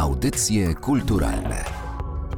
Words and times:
Audycje 0.00 0.74
kulturalne 0.74 1.64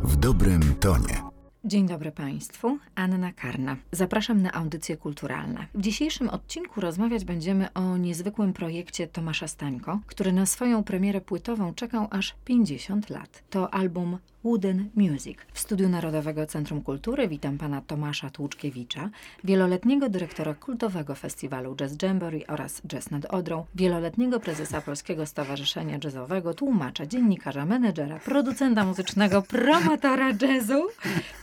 w 0.02 0.16
dobrym 0.16 0.74
tonie. 0.80 1.22
Dzień 1.64 1.88
dobry 1.88 2.12
Państwu, 2.12 2.78
Anna 2.94 3.32
Karna. 3.32 3.76
Zapraszam 3.92 4.42
na 4.42 4.52
audycje 4.52 4.96
kulturalne. 4.96 5.66
W 5.74 5.80
dzisiejszym 5.80 6.28
odcinku 6.28 6.80
rozmawiać 6.80 7.24
będziemy 7.24 7.72
o 7.72 7.96
niezwykłym 7.96 8.52
projekcie 8.52 9.06
Tomasza 9.06 9.48
Stańko, 9.48 10.00
który 10.06 10.32
na 10.32 10.46
swoją 10.46 10.84
premierę 10.84 11.20
płytową 11.20 11.74
czekał 11.74 12.06
aż 12.10 12.34
50 12.44 13.10
lat. 13.10 13.42
To 13.50 13.74
album 13.74 14.18
Wooden 14.44 14.90
Music. 14.94 15.38
W 15.52 15.58
Studiu 15.58 15.88
Narodowego 15.88 16.46
Centrum 16.46 16.82
Kultury 16.82 17.28
witam 17.28 17.58
pana 17.58 17.82
Tomasza 17.86 18.30
Tłuczkiewicza, 18.30 19.10
wieloletniego 19.44 20.08
dyrektora 20.08 20.54
kultowego 20.54 21.14
festiwalu 21.14 21.76
Jazz 21.76 22.02
Jamboree 22.02 22.46
oraz 22.46 22.82
Jazz 22.88 23.10
nad 23.10 23.24
Odrą, 23.24 23.66
wieloletniego 23.74 24.40
prezesa 24.40 24.80
Polskiego 24.80 25.26
Stowarzyszenia 25.26 25.98
Jazzowego, 26.04 26.54
tłumacza, 26.54 27.06
dziennikarza, 27.06 27.66
menedżera, 27.66 28.18
producenta 28.18 28.84
muzycznego, 28.84 29.42
promotora 29.42 30.28
jazzu, 30.40 30.88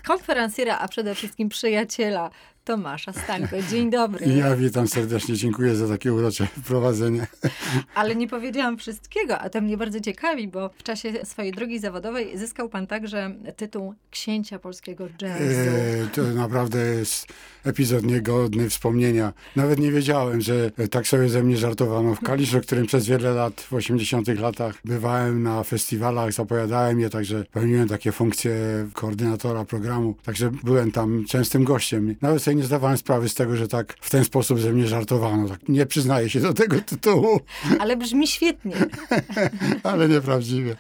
konferencjera, 0.07 0.79
a 0.79 0.88
przede 0.88 1.16
wszystkim 1.16 1.49
przyjaciela 1.49 2.29
Tomasza 2.63 3.13
Stańko. 3.13 3.55
Dzień 3.70 3.90
dobry. 3.90 4.26
Ja 4.27 4.55
witam 4.55 4.88
serdecznie, 4.88 5.36
dziękuję 5.36 5.76
za 5.76 5.88
takie 5.88 6.13
urocze 6.13 6.48
wprowadzenie. 6.48 7.27
Ale 7.95 8.16
nie 8.16 8.27
powiedziałam 8.27 8.77
wszystkiego, 8.77 9.40
a 9.40 9.49
to 9.49 9.62
mnie 9.62 9.77
bardzo 9.77 9.99
ciekawi, 9.99 10.48
bo 10.48 10.70
w 10.70 10.84
czasie 10.84 11.26
swojej 11.26 11.52
drogi 11.52 11.80
zawodowej 11.80 12.38
zyskał 12.38 12.70
pan 12.70 12.88
także 12.88 13.35
tytuł 13.55 13.94
księcia 14.12 14.59
polskiego 14.59 15.08
jazzu. 15.22 15.44
E, 15.44 16.08
to 16.13 16.23
naprawdę 16.23 16.80
jest 16.80 17.27
epizod 17.63 18.04
niegodny 18.04 18.70
wspomnienia. 18.70 19.34
Nawet 19.55 19.80
nie 19.80 19.91
wiedziałem, 19.91 20.41
że 20.41 20.71
tak 20.91 21.07
sobie 21.07 21.30
ze 21.30 21.44
mnie 21.44 21.57
żartowano. 21.57 22.16
W 22.16 22.20
Kaliszu, 22.20 22.62
którym 22.62 22.85
przez 22.85 23.07
wiele 23.07 23.34
lat, 23.34 23.62
w 23.62 23.73
80 23.73 24.27
latach 24.27 24.76
bywałem 24.85 25.44
na 25.44 25.63
festiwalach, 25.63 26.34
zapowiadałem 26.34 26.99
je, 26.99 27.10
także 27.10 27.46
pełniłem 27.52 27.88
takie 27.88 28.12
funkcje 28.12 28.54
koordynatora 28.93 29.65
programu, 29.65 30.15
także 30.24 30.52
byłem 30.63 30.91
tam 30.91 31.26
częstym 31.26 31.63
gościem. 31.63 32.15
Nawet 32.21 32.43
sobie 32.43 32.59
nie 32.60 32.65
zdawałem 32.65 32.98
sprawy 32.98 33.29
z 33.29 33.35
tego, 33.35 33.55
że 33.55 33.68
tak 33.68 33.96
w 34.02 34.10
ten 34.10 34.26
sposób 34.26 34.60
ze 34.60 34.74
mnie 34.74 34.88
żartowano. 34.88 35.49
Tak 35.49 35.70
nie 35.70 35.85
przyznaję 35.85 36.29
się 36.29 36.40
do 36.40 36.54
tego 36.54 36.82
tytułu. 36.82 37.40
Ale 37.79 37.98
brzmi 37.98 38.27
świetnie. 38.27 38.76
Ale 39.84 40.10
nieprawdziwie. 40.10 40.76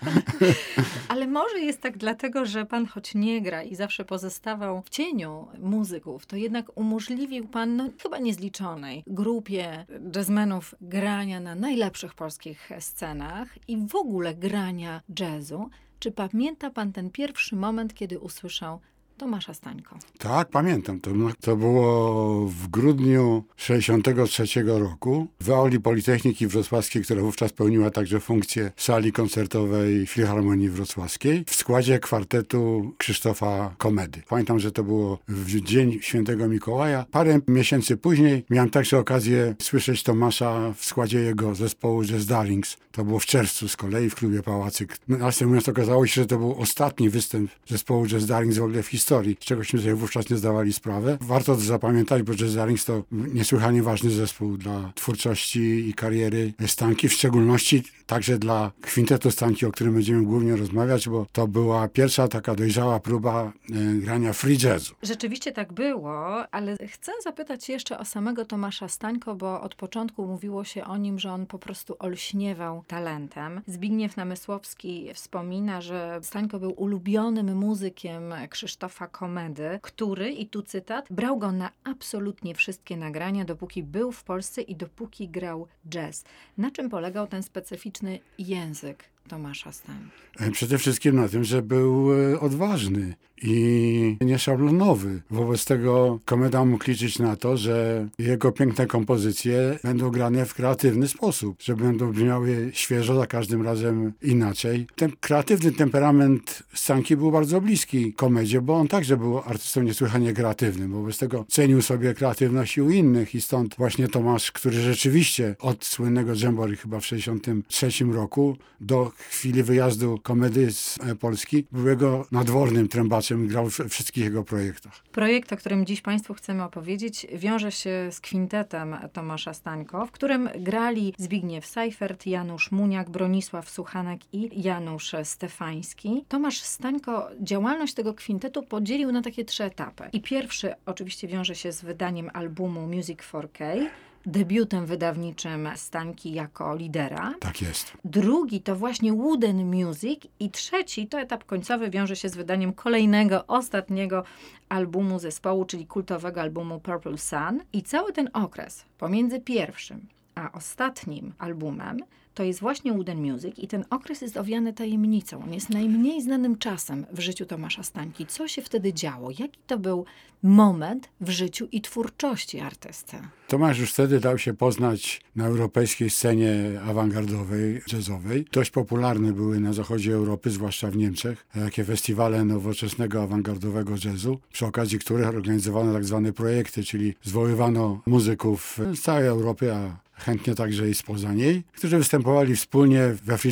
Ale 1.07 1.27
może 1.27 1.59
jest 1.59 1.81
tak 1.81 1.97
dlatego, 1.97 2.45
że 2.45 2.65
pan 2.65 2.85
choć 2.85 3.15
nie 3.15 3.41
gra 3.41 3.63
i 3.63 3.75
zawsze 3.75 4.05
pozostawał 4.05 4.81
w 4.81 4.89
cieniu 4.89 5.47
muzyków, 5.59 6.25
to 6.25 6.35
jednak 6.35 6.65
umożliwił 6.75 7.47
pan 7.47 7.75
no, 7.75 7.89
chyba 8.03 8.17
niezliczonej 8.17 9.03
grupie 9.07 9.85
jazzmenów 10.15 10.75
grania 10.81 11.39
na 11.39 11.55
najlepszych 11.55 12.13
polskich 12.13 12.69
scenach 12.79 13.47
i 13.67 13.77
w 13.77 13.95
ogóle 13.95 14.35
grania 14.35 15.01
jazzu. 15.19 15.69
Czy 15.99 16.11
pamięta 16.11 16.69
pan 16.69 16.93
ten 16.93 17.09
pierwszy 17.09 17.55
moment, 17.55 17.93
kiedy 17.93 18.19
usłyszał 18.19 18.79
Tomasza 19.19 19.53
Stańko. 19.53 19.97
Tak, 20.17 20.49
pamiętam. 20.49 20.99
To, 20.99 21.11
to 21.41 21.55
było 21.55 22.45
w 22.47 22.67
grudniu 22.67 23.43
63 23.55 24.63
roku 24.63 25.27
w 25.41 25.51
auli 25.51 25.79
Politechniki 25.79 26.47
Wrocławskiej, 26.47 27.03
która 27.03 27.21
wówczas 27.21 27.53
pełniła 27.53 27.91
także 27.91 28.19
funkcję 28.19 28.71
sali 28.77 29.11
koncertowej 29.11 30.07
Filharmonii 30.07 30.69
Wrocławskiej 30.69 31.43
w 31.47 31.55
składzie 31.55 31.99
kwartetu 31.99 32.93
Krzysztofa 32.97 33.75
Komedy. 33.77 34.21
Pamiętam, 34.29 34.59
że 34.59 34.71
to 34.71 34.83
było 34.83 35.19
w 35.27 35.61
dzień 35.61 35.99
świętego 36.01 36.47
Mikołaja. 36.47 37.05
Parę 37.11 37.39
miesięcy 37.47 37.97
później 37.97 38.45
miałem 38.49 38.69
także 38.69 38.97
okazję 38.97 39.55
słyszeć 39.61 40.03
Tomasza 40.03 40.73
w 40.77 40.85
składzie 40.85 41.19
jego 41.19 41.55
zespołu 41.55 42.03
Jazz 42.03 42.25
Darlings. 42.25 42.77
To 42.91 43.03
było 43.03 43.19
w 43.19 43.25
czerwcu 43.25 43.67
z 43.67 43.77
kolei 43.77 44.09
w 44.09 44.15
klubie 44.15 44.43
Pałacyk. 44.43 44.97
Następnie 45.07 45.59
okazało 45.71 46.07
się, 46.07 46.21
że 46.21 46.27
to 46.27 46.37
był 46.37 46.55
ostatni 46.61 47.09
występ 47.09 47.51
zespołu 47.67 48.07
Jazz 48.07 48.25
Darlings 48.25 48.57
w 48.57 48.63
ogóle 48.63 48.83
w 48.83 48.87
historii 48.87 49.08
historii, 49.09 49.35
z 49.35 49.45
czegośmy 49.45 49.79
sobie 49.79 49.95
wówczas 49.95 50.29
nie 50.29 50.37
zdawali 50.37 50.73
sprawy. 50.73 51.17
Warto 51.21 51.55
to 51.55 51.61
zapamiętać, 51.61 52.23
bo 52.23 52.33
Jazz 52.33 52.55
Darlings 52.55 52.85
to 52.85 53.03
niesłychanie 53.11 53.83
ważny 53.83 54.09
zespół 54.09 54.57
dla 54.57 54.91
twórczości 54.95 55.89
i 55.89 55.93
kariery 55.93 56.53
Stanki, 56.67 57.09
w 57.09 57.13
szczególności 57.13 57.83
także 58.09 58.39
dla 58.39 58.71
kwintetu 58.81 59.31
Stanki, 59.31 59.65
o 59.65 59.71
którym 59.71 59.93
będziemy 59.93 60.23
głównie 60.23 60.55
rozmawiać, 60.55 61.09
bo 61.09 61.25
to 61.31 61.47
była 61.47 61.87
pierwsza 61.87 62.27
taka 62.27 62.55
dojrzała 62.55 62.99
próba 62.99 63.43
e, 63.43 63.93
grania 63.93 64.33
free 64.33 64.57
jazzu. 64.63 64.95
Rzeczywiście 65.03 65.51
tak 65.51 65.73
było, 65.73 66.47
ale 66.51 66.77
chcę 66.87 67.11
zapytać 67.23 67.69
jeszcze 67.69 67.99
o 67.99 68.05
samego 68.05 68.45
Tomasza 68.45 68.87
Stańko, 68.87 69.35
bo 69.35 69.61
od 69.61 69.75
początku 69.75 70.27
mówiło 70.27 70.63
się 70.63 70.83
o 70.83 70.97
nim, 70.97 71.19
że 71.19 71.31
on 71.31 71.45
po 71.45 71.59
prostu 71.59 71.95
olśniewał 71.99 72.83
talentem. 72.87 73.61
Zbigniew 73.67 74.17
Namysłowski 74.17 75.09
wspomina, 75.13 75.81
że 75.81 76.19
Stańko 76.21 76.59
był 76.59 76.73
ulubionym 76.77 77.57
muzykiem 77.57 78.33
Krzysztofa 78.49 78.98
Komedy, 79.07 79.79
który, 79.81 80.31
i 80.31 80.47
tu 80.47 80.61
cytat, 80.61 81.07
brał 81.09 81.37
go 81.37 81.51
na 81.51 81.71
absolutnie 81.83 82.55
wszystkie 82.55 82.97
nagrania, 82.97 83.45
dopóki 83.45 83.83
był 83.83 84.11
w 84.11 84.23
Polsce 84.23 84.61
i 84.61 84.75
dopóki 84.75 85.29
grał 85.29 85.67
jazz. 85.89 86.23
Na 86.57 86.71
czym 86.71 86.89
polegał 86.89 87.27
ten 87.27 87.43
specyficzny 87.43 88.19
język 88.37 89.09
Tomasza 89.27 89.71
Stań? 89.71 90.09
E, 90.39 90.51
przede 90.51 90.77
wszystkim 90.77 91.15
na 91.15 91.29
tym, 91.29 91.43
że 91.43 91.61
był 91.61 92.13
e, 92.13 92.39
odważny 92.39 93.15
i 93.41 94.17
nieszablonowy. 94.21 95.21
Wobec 95.31 95.65
tego 95.65 96.19
komeda 96.25 96.65
mógł 96.65 96.83
liczyć 96.87 97.19
na 97.19 97.35
to, 97.35 97.57
że 97.57 98.07
jego 98.19 98.51
piękne 98.51 98.87
kompozycje 98.87 99.79
będą 99.83 100.09
grane 100.09 100.45
w 100.45 100.53
kreatywny 100.53 101.07
sposób, 101.07 101.61
że 101.61 101.75
będą 101.75 102.11
brzmiały 102.11 102.71
świeżo, 102.73 103.15
za 103.15 103.27
każdym 103.27 103.61
razem 103.61 104.13
inaczej. 104.21 104.87
Ten 104.95 105.11
kreatywny 105.19 105.71
temperament 105.71 106.63
Stanki 106.73 107.17
był 107.17 107.31
bardzo 107.31 107.61
bliski 107.61 108.13
komedzie, 108.13 108.61
bo 108.61 108.75
on 108.75 108.87
także 108.87 109.17
był 109.17 109.39
artystą 109.39 109.81
niesłychanie 109.81 110.33
kreatywnym. 110.33 110.91
Wobec 110.91 111.17
tego 111.17 111.45
cenił 111.47 111.81
sobie 111.81 112.13
kreatywność 112.13 112.77
i 112.77 112.81
u 112.81 112.89
innych 112.89 113.35
i 113.35 113.41
stąd 113.41 113.75
właśnie 113.75 114.07
Tomasz, 114.07 114.51
który 114.51 114.81
rzeczywiście 114.81 115.55
od 115.59 115.85
słynnego 115.85 116.33
Jamboree 116.43 116.77
chyba 116.77 116.99
w 116.99 117.03
1963 117.03 118.05
roku 118.05 118.57
do 118.81 119.08
chwili 119.17 119.63
wyjazdu 119.63 120.19
komedy 120.23 120.71
z 120.71 120.99
Polski 121.19 121.65
był 121.71 121.87
jego 121.87 122.25
nadwornym 122.31 122.87
trębaczem 122.87 123.47
grał 123.47 123.69
w 123.69 123.79
wszystkich 123.89 124.23
jego 124.23 124.43
projektach. 124.43 125.03
Projekt, 125.11 125.53
o 125.53 125.57
którym 125.57 125.85
dziś 125.85 126.01
Państwu 126.01 126.33
chcemy 126.33 126.63
opowiedzieć, 126.63 127.27
wiąże 127.33 127.71
się 127.71 128.09
z 128.11 128.19
kwintetem 128.21 128.95
Tomasza 129.13 129.53
Stańko, 129.53 130.05
w 130.05 130.11
którym 130.11 130.49
grali 130.59 131.13
Zbigniew 131.17 131.65
Seifert, 131.65 132.25
Janusz 132.25 132.71
Muniak, 132.71 133.09
Bronisław 133.09 133.69
Suchanek 133.69 134.21
i 134.33 134.61
Janusz 134.61 135.15
Stefański. 135.23 136.25
Tomasz 136.27 136.61
Stańko 136.61 137.29
działalność 137.41 137.93
tego 137.93 138.13
kwintetu 138.13 138.63
podzielił 138.63 139.11
na 139.11 139.21
takie 139.21 139.45
trzy 139.45 139.63
etapy. 139.63 140.03
I 140.13 140.21
pierwszy 140.21 140.73
oczywiście 140.85 141.27
wiąże 141.27 141.55
się 141.55 141.71
z 141.71 141.81
wydaniem 141.81 142.29
albumu 142.33 142.87
Music 142.87 143.19
4K, 143.19 143.85
debiutem 144.25 144.85
wydawniczym 144.85 145.69
Stańki 145.75 146.33
jako 146.33 146.75
lidera. 146.75 147.33
Tak 147.39 147.61
jest. 147.61 147.93
Drugi 148.05 148.61
to 148.61 148.75
właśnie 148.75 149.13
Wooden 149.13 149.65
Music 149.75 150.19
i 150.39 150.49
trzeci 150.49 151.07
to 151.07 151.19
etap 151.19 151.43
końcowy 151.43 151.89
wiąże 151.89 152.15
się 152.15 152.29
z 152.29 152.35
wydaniem 152.35 152.73
kolejnego, 152.73 153.47
ostatniego 153.47 154.23
albumu 154.69 155.19
zespołu, 155.19 155.65
czyli 155.65 155.87
kultowego 155.87 156.41
albumu 156.41 156.79
Purple 156.79 157.17
Sun. 157.17 157.59
I 157.73 157.83
cały 157.83 158.13
ten 158.13 158.29
okres 158.33 158.85
pomiędzy 158.97 159.39
pierwszym 159.39 160.07
a 160.35 160.51
ostatnim 160.51 161.33
albumem 161.37 161.99
to 162.39 162.43
jest 162.43 162.59
właśnie 162.59 162.93
Wooden 162.93 163.31
Music 163.31 163.57
i 163.57 163.67
ten 163.67 163.85
okres 163.89 164.21
jest 164.21 164.37
owiany 164.37 164.73
tajemnicą. 164.73 165.43
On 165.43 165.53
jest 165.53 165.69
najmniej 165.69 166.21
znanym 166.21 166.57
czasem 166.57 167.05
w 167.11 167.19
życiu 167.19 167.45
Tomasza 167.45 167.83
Stańki. 167.83 168.25
Co 168.25 168.47
się 168.47 168.61
wtedy 168.61 168.93
działo? 168.93 169.29
Jaki 169.29 169.59
to 169.67 169.79
był 169.79 170.05
moment 170.43 171.09
w 171.21 171.29
życiu 171.29 171.67
i 171.71 171.81
twórczości 171.81 172.59
artysty? 172.59 173.17
Tomasz 173.47 173.79
już 173.79 173.93
wtedy 173.93 174.19
dał 174.19 174.37
się 174.37 174.53
poznać 174.53 175.21
na 175.35 175.45
europejskiej 175.45 176.09
scenie 176.09 176.81
awangardowej, 176.85 177.81
jazzowej. 177.93 178.45
Dość 178.51 178.71
popularne 178.71 179.33
były 179.33 179.59
na 179.59 179.73
zachodzie 179.73 180.13
Europy, 180.13 180.49
zwłaszcza 180.49 180.91
w 180.91 180.97
Niemczech, 180.97 181.45
takie 181.53 181.83
festiwale 181.83 182.45
nowoczesnego 182.45 183.23
awangardowego 183.23 183.93
jazzu, 184.05 184.39
przy 184.51 184.65
okazji 184.65 184.99
których 184.99 185.27
organizowano 185.27 185.93
tak 185.93 186.05
zwane 186.05 186.33
projekty, 186.33 186.83
czyli 186.83 187.15
zwoływano 187.23 188.01
muzyków 188.05 188.79
z 188.93 189.01
całej 189.01 189.27
Europy, 189.27 189.73
a 189.73 190.08
chętnie 190.19 190.55
także 190.55 190.89
i 190.89 190.95
spoza 190.95 191.33
niej, 191.33 191.63
którzy 191.77 191.97
występowali 191.97 192.55
wspólnie 192.55 193.15
we 193.23 193.37
free 193.37 193.51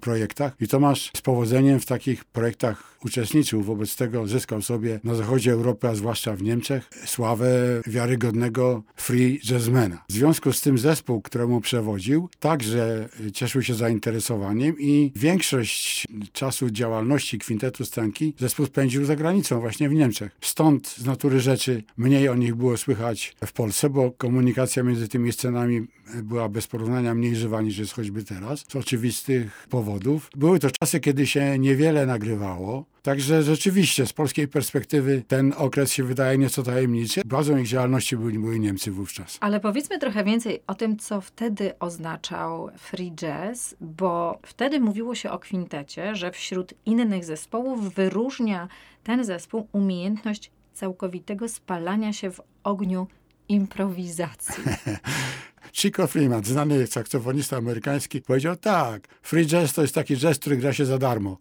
projektach. 0.00 0.52
I 0.60 0.68
Tomasz 0.68 1.10
z 1.16 1.20
powodzeniem 1.20 1.80
w 1.80 1.86
takich 1.86 2.24
projektach 2.24 2.93
uczestniczył, 3.04 3.62
wobec 3.62 3.96
tego 3.96 4.26
zyskał 4.26 4.62
sobie 4.62 5.00
na 5.04 5.14
zachodzie 5.14 5.52
Europy, 5.52 5.88
a 5.88 5.94
zwłaszcza 5.94 6.36
w 6.36 6.42
Niemczech, 6.42 6.90
sławę 7.04 7.46
wiarygodnego 7.86 8.82
free 8.96 9.40
jazzmana. 9.50 10.04
W 10.08 10.12
związku 10.12 10.52
z 10.52 10.60
tym 10.60 10.78
zespół, 10.78 11.22
któremu 11.22 11.60
przewodził, 11.60 12.28
także 12.40 13.08
cieszył 13.32 13.62
się 13.62 13.74
zainteresowaniem 13.74 14.76
i 14.78 15.12
większość 15.16 16.06
czasu 16.32 16.70
działalności 16.70 17.38
kwintetu 17.38 17.84
Stanki 17.84 18.34
zespół 18.38 18.66
spędził 18.66 19.04
za 19.04 19.16
granicą, 19.16 19.60
właśnie 19.60 19.88
w 19.88 19.94
Niemczech. 19.94 20.36
Stąd 20.40 20.88
z 20.88 21.04
natury 21.04 21.40
rzeczy 21.40 21.82
mniej 21.96 22.28
o 22.28 22.34
nich 22.34 22.54
było 22.54 22.76
słychać 22.76 23.36
w 23.46 23.52
Polsce, 23.52 23.90
bo 23.90 24.10
komunikacja 24.10 24.82
między 24.82 25.08
tymi 25.08 25.32
scenami 25.32 25.86
była 26.22 26.48
bez 26.48 26.66
porównania 26.66 27.14
mniej 27.14 27.36
żywa 27.36 27.62
niż 27.62 27.78
jest 27.78 27.92
choćby 27.92 28.24
teraz, 28.24 28.64
z 28.68 28.76
oczywistych 28.76 29.66
powodów. 29.70 30.30
Były 30.36 30.58
to 30.58 30.70
czasy, 30.70 31.00
kiedy 31.00 31.26
się 31.26 31.58
niewiele 31.58 32.06
nagrywało, 32.06 32.93
Także 33.04 33.42
rzeczywiście 33.42 34.06
z 34.06 34.12
polskiej 34.12 34.48
perspektywy 34.48 35.22
ten 35.28 35.54
okres 35.56 35.92
się 35.92 36.04
wydaje 36.04 36.38
nieco 36.38 36.62
tajemniczy. 36.62 37.22
Bazą 37.26 37.56
ich 37.56 37.66
działalności 37.66 38.16
byli, 38.16 38.38
byli 38.38 38.60
Niemcy 38.60 38.90
wówczas. 38.90 39.38
Ale 39.40 39.60
powiedzmy 39.60 39.98
trochę 39.98 40.24
więcej 40.24 40.62
o 40.66 40.74
tym, 40.74 40.96
co 40.96 41.20
wtedy 41.20 41.78
oznaczał 41.78 42.70
free 42.78 43.12
jazz, 43.12 43.76
bo 43.80 44.38
wtedy 44.46 44.80
mówiło 44.80 45.14
się 45.14 45.30
o 45.30 45.38
kwintecie, 45.38 46.16
że 46.16 46.30
wśród 46.30 46.74
innych 46.86 47.24
zespołów 47.24 47.94
wyróżnia 47.94 48.68
ten 49.02 49.24
zespół 49.24 49.68
umiejętność 49.72 50.50
całkowitego 50.72 51.48
spalania 51.48 52.12
się 52.12 52.30
w 52.30 52.40
ogniu 52.62 53.06
improwizacji. 53.48 54.64
Chico 55.72 56.06
Freeman, 56.06 56.44
znany 56.44 56.86
saksofonista 56.86 57.56
amerykański, 57.56 58.22
powiedział 58.22 58.56
tak, 58.56 59.08
free 59.22 59.46
jazz 59.46 59.72
to 59.72 59.82
jest 59.82 59.94
taki 59.94 60.16
jazz, 60.16 60.38
który 60.38 60.56
gra 60.56 60.72
się 60.72 60.86
za 60.86 60.98
darmo. 60.98 61.38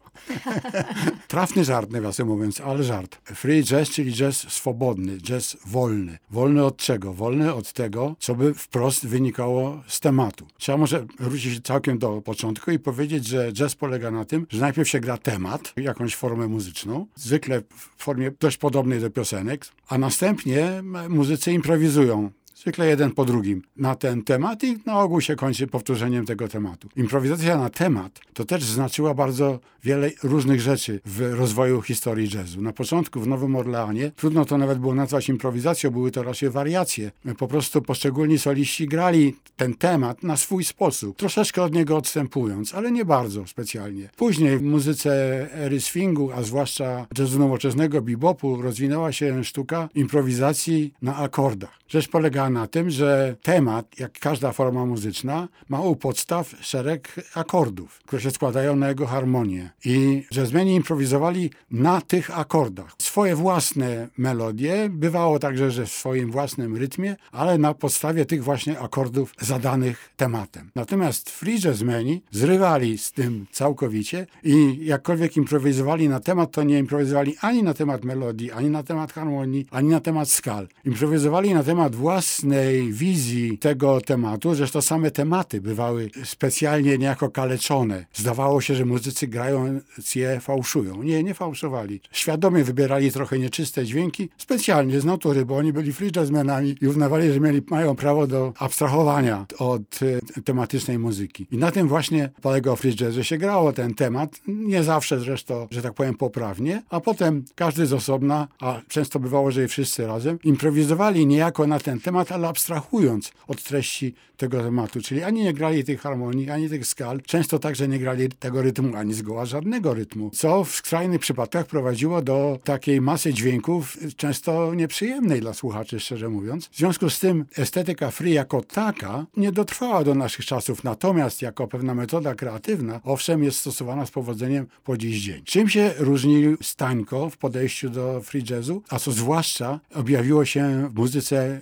Trafny 1.27 1.65
żart, 1.65 1.91
nawiasem 1.91 2.27
mówiąc, 2.27 2.61
ale 2.61 2.83
żart. 2.83 3.15
Free 3.15 3.63
jazz, 3.63 3.89
czyli 3.89 4.13
jazz 4.13 4.37
swobodny, 4.37 5.17
jazz 5.17 5.57
wolny. 5.65 6.17
Wolny 6.31 6.65
od 6.65 6.77
czego? 6.77 7.13
Wolny 7.13 7.53
od 7.53 7.73
tego, 7.73 8.15
co 8.19 8.35
by 8.35 8.53
wprost 8.53 9.07
wynikało 9.07 9.83
z 9.87 9.99
tematu. 9.99 10.47
Trzeba 10.57 10.77
może 10.77 11.05
wrócić 11.19 11.65
całkiem 11.65 11.99
do 11.99 12.21
początku 12.21 12.71
i 12.71 12.79
powiedzieć, 12.79 13.27
że 13.27 13.53
jazz 13.53 13.75
polega 13.75 14.11
na 14.11 14.25
tym, 14.25 14.47
że 14.49 14.61
najpierw 14.61 14.89
się 14.89 14.99
gra 14.99 15.17
temat, 15.17 15.73
jakąś 15.77 16.15
formę 16.15 16.47
muzyczną, 16.47 17.07
zwykle 17.15 17.61
w 17.61 18.03
formie 18.03 18.31
dość 18.39 18.57
podobnej 18.57 18.99
do 18.99 19.09
piosenek, 19.09 19.65
a 19.87 19.97
następnie 19.97 20.83
muzycy 21.09 21.51
improwizują 21.51 22.31
zwykle 22.55 22.87
jeden 22.87 23.11
po 23.11 23.25
drugim, 23.25 23.61
na 23.77 23.95
ten 23.95 24.23
temat 24.23 24.63
i 24.63 24.77
na 24.85 24.99
ogół 24.99 25.21
się 25.21 25.35
kończy 25.35 25.67
powtórzeniem 25.67 26.25
tego 26.25 26.47
tematu. 26.47 26.89
Improwizacja 26.95 27.57
na 27.57 27.69
temat 27.69 28.19
to 28.33 28.45
też 28.45 28.63
znaczyła 28.63 29.13
bardzo 29.13 29.59
wiele 29.83 30.11
różnych 30.23 30.61
rzeczy 30.61 30.99
w 31.05 31.33
rozwoju 31.33 31.81
historii 31.81 32.29
jazzu. 32.33 32.61
Na 32.61 32.73
początku 32.73 33.19
w 33.19 33.27
Nowym 33.27 33.55
Orleanie 33.55 34.11
trudno 34.15 34.45
to 34.45 34.57
nawet 34.57 34.79
było 34.79 34.95
nazwać 34.95 35.29
improwizacją, 35.29 35.91
były 35.91 36.11
to 36.11 36.23
raczej 36.23 36.49
wariacje. 36.49 37.11
Po 37.37 37.47
prostu 37.47 37.81
poszczególni 37.81 38.39
soliści 38.39 38.87
grali 38.87 39.35
ten 39.55 39.73
temat 39.73 40.23
na 40.23 40.37
swój 40.37 40.63
sposób, 40.63 41.17
troszeczkę 41.17 41.63
od 41.63 41.73
niego 41.73 41.97
odstępując, 41.97 42.73
ale 42.73 42.91
nie 42.91 43.05
bardzo 43.05 43.47
specjalnie. 43.47 44.09
Później 44.17 44.57
w 44.57 44.61
muzyce 44.61 45.11
ery 45.53 45.81
swingu, 45.81 46.31
a 46.31 46.43
zwłaszcza 46.43 47.05
jazzu 47.17 47.39
nowoczesnego, 47.39 48.01
bebopu, 48.01 48.61
rozwinęła 48.61 49.11
się 49.11 49.43
sztuka 49.43 49.89
improwizacji 49.95 50.93
na 51.01 51.15
akordach. 51.15 51.79
Rzecz 51.87 52.07
polega 52.43 52.59
na 52.59 52.67
tym, 52.67 52.89
że 52.89 53.35
temat, 53.43 53.99
jak 53.99 54.19
każda 54.19 54.51
forma 54.51 54.85
muzyczna, 54.85 55.47
ma 55.69 55.81
u 55.81 55.95
podstaw 55.95 56.55
szereg 56.61 57.15
akordów, 57.35 57.99
które 58.05 58.21
się 58.21 58.31
składają 58.31 58.75
na 58.75 58.89
jego 58.89 59.07
harmonię. 59.07 59.69
I 59.85 60.23
jazzmeni 60.31 60.75
improwizowali 60.75 61.51
na 61.71 62.01
tych 62.01 62.39
akordach. 62.39 62.95
Swoje 63.01 63.35
własne 63.35 64.07
melodie, 64.17 64.89
bywało 64.89 65.39
także, 65.39 65.71
że 65.71 65.85
w 65.85 65.91
swoim 65.91 66.31
własnym 66.31 66.77
rytmie, 66.77 67.15
ale 67.31 67.57
na 67.57 67.73
podstawie 67.73 68.25
tych 68.25 68.43
właśnie 68.43 68.79
akordów 68.79 69.33
zadanych 69.39 70.09
tematem. 70.17 70.71
Natomiast 70.75 71.29
free 71.29 71.59
jazzmeni 71.63 72.21
zrywali 72.31 72.97
z 72.97 73.11
tym 73.11 73.45
całkowicie 73.51 74.27
i 74.43 74.79
jakkolwiek 74.85 75.37
improwizowali 75.37 76.09
na 76.09 76.19
temat, 76.19 76.51
to 76.51 76.63
nie 76.63 76.79
improwizowali 76.79 77.35
ani 77.41 77.63
na 77.63 77.73
temat 77.73 78.03
melodii, 78.05 78.51
ani 78.51 78.69
na 78.69 78.83
temat 78.83 79.11
harmonii, 79.13 79.65
ani 79.71 79.89
na 79.89 79.99
temat 79.99 80.29
skal. 80.29 80.67
Improwizowali 80.85 81.53
na 81.53 81.63
temat 81.63 81.95
własnej 82.33 82.93
wizji 82.93 83.57
tego 83.57 84.01
tematu, 84.01 84.55
zresztą 84.55 84.81
same 84.81 85.11
tematy 85.11 85.61
bywały 85.61 86.09
specjalnie 86.23 86.97
niejako 86.97 87.29
kaleczone. 87.29 88.05
Zdawało 88.13 88.61
się, 88.61 88.75
że 88.75 88.85
muzycy 88.85 89.27
grają 89.27 89.79
je 90.15 90.39
fałszują. 90.39 91.03
Nie, 91.03 91.23
nie 91.23 91.33
fałszowali. 91.33 92.01
Świadomie 92.11 92.63
wybierali 92.63 93.11
trochę 93.11 93.39
nieczyste 93.39 93.85
dźwięki, 93.85 94.29
specjalnie 94.37 94.99
z 94.99 95.05
natury, 95.05 95.45
bo 95.45 95.57
oni 95.57 95.73
byli 95.73 95.93
free 95.93 96.11
jazzmenami 96.15 96.75
i 96.81 96.87
uznawali, 96.87 97.33
że 97.33 97.39
mieli, 97.39 97.61
mają 97.69 97.95
prawo 97.95 98.27
do 98.27 98.53
abstrahowania 98.59 99.45
od 99.59 99.99
e, 100.37 100.41
tematycznej 100.41 100.99
muzyki. 100.99 101.47
I 101.51 101.57
na 101.57 101.71
tym 101.71 101.87
właśnie 101.87 102.29
polegał 102.41 102.75
free 102.75 102.95
jazz, 102.95 103.13
że 103.13 103.23
się 103.23 103.37
grało 103.37 103.73
ten 103.73 103.93
temat, 103.93 104.41
nie 104.47 104.83
zawsze 104.83 105.19
zresztą, 105.19 105.67
że 105.71 105.81
tak 105.81 105.93
powiem, 105.93 106.15
poprawnie, 106.15 106.83
a 106.89 106.99
potem 106.99 107.45
każdy 107.55 107.85
z 107.85 107.93
osobna, 107.93 108.47
a 108.61 108.81
często 108.87 109.19
bywało, 109.19 109.51
że 109.51 109.63
i 109.63 109.67
wszyscy 109.67 110.07
razem, 110.07 110.39
improwizowali 110.43 111.27
niejako 111.27 111.67
na 111.67 111.79
ten 111.79 111.99
temat, 111.99 112.22
ale 112.31 112.47
abstrahując 112.47 113.31
od 113.47 113.63
treści 113.63 114.13
tego 114.37 114.63
tematu, 114.63 115.01
czyli 115.01 115.23
ani 115.23 115.43
nie 115.43 115.53
grali 115.53 115.83
tych 115.83 116.01
harmonii, 116.01 116.49
ani 116.49 116.69
tych 116.69 116.87
skal, 116.87 117.21
często 117.21 117.59
także 117.59 117.87
nie 117.87 117.99
grali 117.99 118.29
tego 118.29 118.61
rytmu, 118.61 118.95
ani 118.95 119.13
zgoła 119.13 119.45
żadnego 119.45 119.93
rytmu, 119.93 120.29
co 120.29 120.63
w 120.63 120.71
skrajnych 120.71 121.21
przypadkach 121.21 121.65
prowadziło 121.65 122.21
do 122.21 122.59
takiej 122.63 123.01
masy 123.01 123.33
dźwięków, 123.33 123.97
często 124.15 124.75
nieprzyjemnej 124.75 125.41
dla 125.41 125.53
słuchaczy, 125.53 125.99
szczerze 125.99 126.29
mówiąc. 126.29 126.67
W 126.67 126.77
związku 126.77 127.09
z 127.09 127.19
tym 127.19 127.45
estetyka 127.57 128.11
free 128.11 128.33
jako 128.33 128.61
taka 128.61 129.25
nie 129.37 129.51
dotrwała 129.51 130.03
do 130.03 130.15
naszych 130.15 130.45
czasów, 130.45 130.83
natomiast 130.83 131.41
jako 131.41 131.67
pewna 131.67 131.95
metoda 131.95 132.35
kreatywna, 132.35 133.01
owszem, 133.03 133.43
jest 133.43 133.59
stosowana 133.59 134.05
z 134.05 134.11
powodzeniem 134.11 134.67
po 134.83 134.97
dziś 134.97 135.21
dzień. 135.21 135.41
Czym 135.45 135.69
się 135.69 135.93
różnił 135.97 136.57
Stańko 136.61 137.29
w 137.29 137.37
podejściu 137.37 137.89
do 137.89 138.21
free 138.21 138.43
jazzu, 138.49 138.83
a 138.89 138.99
co 138.99 139.11
zwłaszcza 139.11 139.79
objawiło 139.95 140.45
się 140.45 140.89
w 140.93 140.95
muzyce 140.95 141.61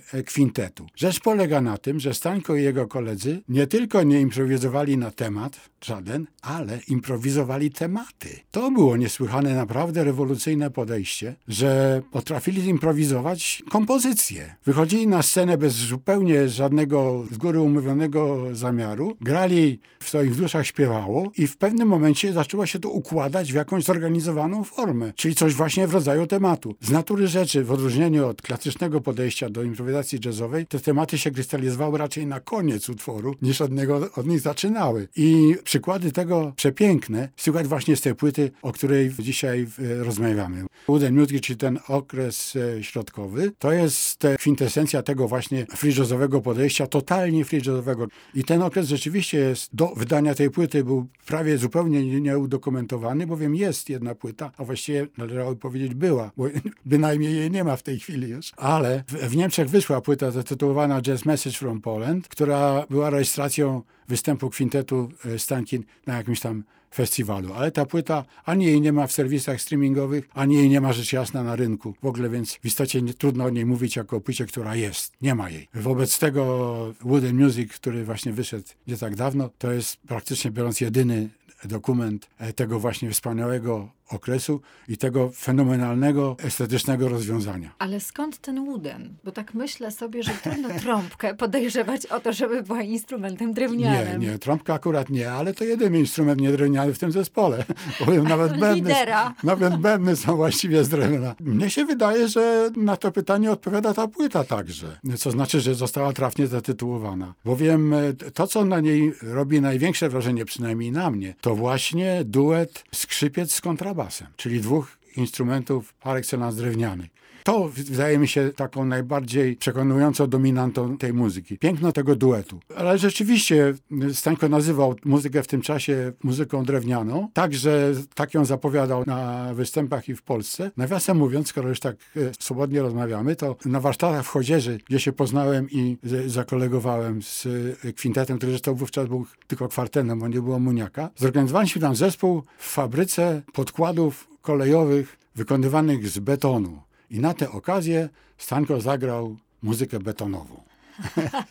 kwintetu? 0.52 0.86
Rzecz 0.96 1.20
polega 1.20 1.60
na 1.60 1.78
tym, 1.78 2.00
że 2.00 2.14
Stańko 2.14 2.56
i 2.56 2.62
jego 2.62 2.86
koledzy 2.86 3.42
nie 3.48 3.66
tylko 3.66 4.02
nie 4.02 4.20
improwizowali 4.20 4.96
na 4.96 5.10
temat 5.10 5.60
żaden, 5.84 6.26
ale 6.42 6.78
improwizowali 6.88 7.70
tematy. 7.70 8.28
To 8.50 8.70
było 8.70 8.96
niesłychane, 8.96 9.54
naprawdę 9.54 10.04
rewolucyjne 10.04 10.70
podejście, 10.70 11.34
że 11.48 12.02
potrafili 12.10 12.68
improwizować 12.68 13.62
kompozycje. 13.70 14.54
Wychodzili 14.64 15.06
na 15.06 15.22
scenę 15.22 15.58
bez 15.58 15.74
zupełnie 15.74 16.48
żadnego 16.48 17.24
z 17.30 17.36
góry 17.36 17.60
umówionego 17.60 18.46
zamiaru, 18.52 19.16
grali, 19.20 19.80
w 20.00 20.08
swoich 20.08 20.34
duszach 20.34 20.66
śpiewało 20.66 21.30
i 21.36 21.46
w 21.46 21.56
pewnym 21.56 21.88
momencie 21.88 22.32
zaczęło 22.32 22.66
się 22.66 22.78
to 22.78 22.90
układać 22.90 23.52
w 23.52 23.54
jakąś 23.54 23.84
zorganizowaną 23.84 24.64
formę, 24.64 25.12
czyli 25.16 25.34
coś 25.34 25.54
właśnie 25.54 25.86
w 25.86 25.94
rodzaju 25.94 26.26
tematu. 26.26 26.74
Z 26.80 26.90
natury 26.90 27.28
rzeczy, 27.28 27.64
w 27.64 27.72
odróżnieniu 27.72 28.26
od 28.26 28.42
klasycznego 28.42 29.00
podejścia 29.00 29.50
do 29.50 29.62
improwizacji 29.62 30.18
jazzowej, 30.24 30.41
te 30.68 30.80
tematy 30.80 31.18
się 31.18 31.30
krystalizowały 31.30 31.98
raczej 31.98 32.26
na 32.26 32.40
koniec 32.40 32.88
utworu, 32.88 33.34
niż 33.42 33.60
od, 33.60 33.72
niego, 33.72 34.08
od 34.16 34.26
nich 34.26 34.40
zaczynały. 34.40 35.08
I 35.16 35.56
przykłady 35.64 36.12
tego 36.12 36.52
przepiękne 36.56 37.28
słychać 37.36 37.66
właśnie 37.66 37.96
z 37.96 38.00
tej 38.00 38.14
płyty, 38.14 38.50
o 38.62 38.72
której 38.72 39.12
dzisiaj 39.18 39.66
e, 39.78 40.04
rozmawiamy. 40.04 40.64
Wooden 40.88 41.14
Music, 41.14 41.42
czyli 41.42 41.56
ten 41.56 41.78
okres 41.88 42.56
e, 42.56 42.82
środkowy, 42.82 43.52
to 43.58 43.72
jest 43.72 44.22
kwintesencja 44.38 45.02
tego 45.02 45.28
właśnie 45.28 45.66
free 45.76 45.94
jazzowego 45.98 46.40
podejścia, 46.40 46.86
totalnie 46.86 47.44
free 47.44 47.56
jazzowego. 47.66 48.06
I 48.34 48.44
ten 48.44 48.62
okres 48.62 48.88
rzeczywiście 48.88 49.38
jest, 49.38 49.70
do 49.72 49.92
wydania 49.96 50.34
tej 50.34 50.50
płyty 50.50 50.84
był 50.84 51.06
prawie 51.26 51.58
zupełnie 51.58 52.20
nieudokumentowany, 52.20 53.26
bowiem 53.26 53.54
jest 53.54 53.88
jedna 53.88 54.14
płyta, 54.14 54.52
a 54.56 54.64
właściwie 54.64 55.06
należałoby 55.18 55.56
powiedzieć 55.56 55.94
była, 55.94 56.30
bo 56.36 56.44
bynajmniej 56.86 57.36
jej 57.36 57.50
nie 57.50 57.64
ma 57.64 57.76
w 57.76 57.82
tej 57.82 58.00
chwili 58.00 58.28
już. 58.28 58.52
Ale 58.56 59.04
w, 59.08 59.12
w 59.12 59.36
Niemczech 59.36 59.68
wyszła 59.68 60.00
płyta 60.00 60.30
zatytułowana 60.32 61.02
Jazz 61.02 61.24
Message 61.24 61.56
from 61.56 61.80
Poland, 61.80 62.28
która 62.28 62.86
była 62.90 63.10
rejestracją 63.10 63.82
występu 64.08 64.50
kwintetu 64.50 65.08
e, 65.24 65.38
Stankin 65.38 65.84
na 66.06 66.16
jakimś 66.16 66.40
tam 66.40 66.64
festiwalu. 66.94 67.52
Ale 67.54 67.70
ta 67.70 67.86
płyta 67.86 68.24
ani 68.44 68.64
jej 68.64 68.80
nie 68.80 68.92
ma 68.92 69.06
w 69.06 69.12
serwisach 69.12 69.60
streamingowych, 69.60 70.28
ani 70.34 70.54
jej 70.54 70.68
nie 70.68 70.80
ma 70.80 70.92
rzecz 70.92 71.12
jasna 71.12 71.42
na 71.42 71.56
rynku. 71.56 71.94
W 72.02 72.06
ogóle 72.06 72.28
więc 72.28 72.54
w 72.54 72.66
istocie 72.66 73.02
nie, 73.02 73.14
trudno 73.14 73.44
o 73.44 73.50
niej 73.50 73.66
mówić 73.66 73.96
jako 73.96 74.16
o 74.16 74.20
płycie, 74.20 74.46
która 74.46 74.76
jest. 74.76 75.12
Nie 75.22 75.34
ma 75.34 75.50
jej. 75.50 75.68
Wobec 75.74 76.18
tego 76.18 76.94
Wooden 77.00 77.44
Music, 77.44 77.72
który 77.72 78.04
właśnie 78.04 78.32
wyszedł 78.32 78.68
nie 78.86 78.96
tak 78.96 79.16
dawno, 79.16 79.50
to 79.58 79.72
jest 79.72 79.96
praktycznie 79.96 80.50
biorąc 80.50 80.80
jedyny 80.80 81.28
dokument 81.64 82.28
e, 82.38 82.52
tego 82.52 82.80
właśnie 82.80 83.10
wspaniałego 83.10 83.88
okresu 84.10 84.60
i 84.88 84.96
tego 84.96 85.30
fenomenalnego, 85.36 86.36
estetycznego 86.44 87.08
rozwiązania. 87.08 87.70
Ale 87.78 88.00
skąd 88.00 88.38
ten 88.38 88.64
wooden? 88.64 89.14
Bo 89.24 89.32
tak 89.32 89.54
myślę 89.54 89.90
sobie, 89.90 90.22
że 90.22 90.32
trudno 90.42 90.68
trąbkę 90.82 91.34
podejrzewać 91.34 92.06
o 92.06 92.20
to, 92.20 92.32
żeby 92.32 92.62
była 92.62 92.82
instrumentem 92.82 93.52
drewnianym. 93.52 94.20
Nie, 94.20 94.26
nie, 94.26 94.38
trąbka 94.38 94.74
akurat 94.74 95.10
nie, 95.10 95.32
ale 95.32 95.54
to 95.54 95.64
jedyny 95.64 95.98
instrument 95.98 96.40
niedrewniany 96.40 96.94
w 96.94 96.98
tym 96.98 97.12
zespole. 97.12 97.64
Powiem, 98.04 98.24
nawet 98.24 98.58
bębny, 98.58 98.94
nawet 99.42 99.76
bębny 99.76 100.16
są 100.16 100.36
właściwie 100.36 100.84
z 100.84 100.88
drewna. 100.88 101.34
Mnie 101.40 101.70
się 101.70 101.84
wydaje, 101.84 102.28
że 102.28 102.70
na 102.76 102.96
to 102.96 103.12
pytanie 103.12 103.52
odpowiada 103.52 103.94
ta 103.94 104.08
płyta 104.08 104.44
także. 104.44 104.98
Co 105.18 105.30
znaczy, 105.30 105.60
że 105.60 105.74
została 105.74 106.12
trafnie 106.12 106.46
zatytułowana. 106.46 107.34
Bowiem 107.44 107.94
e, 107.94 108.12
to, 108.34 108.46
co 108.46 108.64
na 108.64 108.80
niej 108.80 109.12
robi 109.22 109.60
największe 109.60 110.08
wrażenie, 110.08 110.44
przynajmniej 110.44 110.92
na 110.92 111.10
mnie, 111.10 111.34
to 111.40 111.54
właśnie 111.54 112.22
duet 112.24 112.84
skrzypiec 112.94 113.52
z 113.52 113.60
kontrabasem, 113.60 113.91
czyli 114.36 114.60
dwóch 114.60 115.01
instrumentów 115.16 115.94
par 115.94 116.16
excellence 116.16 116.56
drewnianych. 116.56 117.22
To 117.44 117.68
wydaje 117.68 118.18
mi 118.18 118.28
się 118.28 118.50
taką 118.56 118.84
najbardziej 118.84 119.56
przekonującą 119.56 120.26
dominantą 120.26 120.98
tej 120.98 121.12
muzyki. 121.12 121.58
Piękno 121.58 121.92
tego 121.92 122.16
duetu. 122.16 122.60
Ale 122.76 122.98
rzeczywiście 122.98 123.74
Stańko 124.12 124.48
nazywał 124.48 124.94
muzykę 125.04 125.42
w 125.42 125.46
tym 125.46 125.62
czasie 125.62 126.12
muzyką 126.24 126.64
drewnianą. 126.64 127.28
Także 127.32 127.92
tak 128.14 128.34
ją 128.34 128.44
zapowiadał 128.44 129.04
na 129.06 129.50
występach 129.54 130.08
i 130.08 130.14
w 130.14 130.22
Polsce. 130.22 130.70
Nawiasem 130.76 131.16
mówiąc, 131.16 131.48
skoro 131.48 131.68
już 131.68 131.80
tak 131.80 131.96
e, 132.16 132.20
swobodnie 132.40 132.82
rozmawiamy, 132.82 133.36
to 133.36 133.56
na 133.64 133.80
warsztatach 133.80 134.24
w 134.24 134.28
Chodzieży, 134.28 134.78
gdzie 134.86 135.00
się 135.00 135.12
poznałem 135.12 135.70
i 135.70 135.96
zakolegowałem 136.26 137.22
z 137.22 137.46
e, 137.84 137.92
kwintetem, 137.92 138.38
który 138.38 138.52
zresztą 138.52 138.74
wówczas 138.74 139.08
był 139.08 139.26
tylko 139.46 139.68
kwartetem, 139.68 140.18
bo 140.18 140.28
nie 140.28 140.42
było 140.42 140.58
muniaka, 140.58 141.10
zorganizowaliśmy 141.16 141.80
tam 141.82 141.96
zespół 141.96 142.42
w 142.58 142.72
fabryce 142.72 143.42
podkładów 143.52 144.31
kolejowych 144.42 145.18
wykonywanych 145.34 146.08
z 146.08 146.18
betonu. 146.18 146.82
I 147.10 147.20
na 147.20 147.34
tę 147.34 147.50
okazję 147.50 148.08
Stanko 148.38 148.80
zagrał 148.80 149.36
muzykę 149.62 149.98
betonową. 149.98 150.62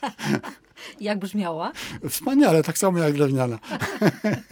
jak 1.01 1.19
brzmiała? 1.19 1.71
Wspaniale, 2.09 2.63
tak 2.63 2.77
samo 2.77 2.99
jak 2.99 3.13
drewniana. 3.13 3.59